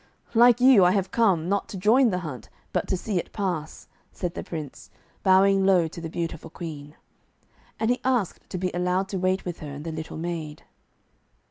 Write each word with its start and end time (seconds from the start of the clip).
'Like 0.33 0.59
you, 0.59 0.83
I 0.83 0.93
have 0.93 1.11
come, 1.11 1.47
not 1.47 1.69
to 1.69 1.77
join 1.77 2.09
the 2.09 2.17
hunt, 2.25 2.49
but 2.73 2.87
to 2.87 2.97
see 2.97 3.19
it 3.19 3.31
pass,' 3.33 3.87
said 4.11 4.33
the 4.33 4.41
Prince, 4.43 4.89
bowing 5.21 5.63
low 5.63 5.87
to 5.87 6.01
the 6.01 6.09
beautiful 6.09 6.49
Queen. 6.49 6.95
And 7.79 7.91
he 7.91 8.01
asked 8.03 8.49
to 8.49 8.57
be 8.57 8.71
allowed 8.73 9.09
to 9.09 9.19
wait 9.19 9.45
with 9.45 9.59
her 9.59 9.69
and 9.69 9.85
the 9.85 9.91
little 9.91 10.17
maid. 10.17 10.63